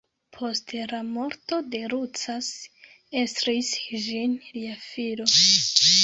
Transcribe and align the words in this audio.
Post 0.35 0.71
la 0.91 0.99
morto 1.09 1.57
de 1.75 1.81
Lucas 1.91 2.49
estris 3.21 3.69
ĝin 4.07 4.33
lia 4.55 4.79
filo. 4.87 5.29